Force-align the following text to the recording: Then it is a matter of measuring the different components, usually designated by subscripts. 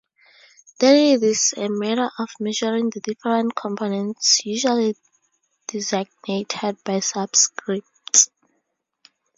Then 0.79 0.95
it 0.95 1.21
is 1.23 1.53
a 1.55 1.67
matter 1.67 2.09
of 2.17 2.27
measuring 2.39 2.89
the 2.89 3.01
different 3.01 3.53
components, 3.55 4.43
usually 4.43 4.97
designated 5.67 6.79
by 6.83 7.01
subscripts. 7.01 8.31